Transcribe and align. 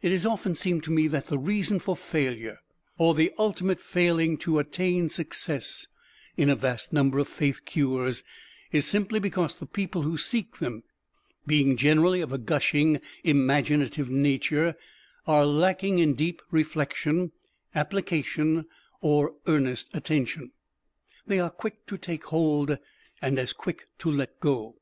It 0.00 0.10
has 0.10 0.24
often 0.24 0.54
seemed 0.54 0.84
to 0.84 0.90
me 0.90 1.06
that 1.08 1.26
the 1.26 1.38
reason 1.38 1.80
for 1.80 1.94
failure, 1.94 2.60
or 2.96 3.14
the 3.14 3.30
ultimate 3.36 3.78
failing 3.78 4.38
to 4.38 4.58
attain 4.58 5.10
success, 5.10 5.86
in 6.34 6.48
a 6.48 6.56
vast 6.56 6.94
number 6.94 7.18
of 7.18 7.28
"Faith 7.28 7.66
cures," 7.66 8.24
is 8.72 8.86
simply 8.86 9.18
because 9.20 9.54
the 9.54 9.66
people 9.66 10.00
who 10.00 10.16
seek 10.16 10.60
them, 10.60 10.82
being 11.46 11.76
generally 11.76 12.22
of 12.22 12.32
a 12.32 12.38
gushing, 12.38 13.02
imaginative 13.22 14.08
nature, 14.08 14.76
are 15.26 15.44
lacking 15.44 15.98
in 15.98 16.14
deep 16.14 16.40
reflection, 16.50 17.32
application, 17.74 18.64
or 19.02 19.34
earnest 19.46 19.90
attention. 19.94 20.52
They 21.26 21.38
are 21.38 21.50
quick 21.50 21.84
to 21.88 21.98
take 21.98 22.24
hold, 22.24 22.78
and 23.20 23.38
as 23.38 23.52
quick 23.52 23.88
to 23.98 24.10
let 24.10 24.40
go. 24.40 24.76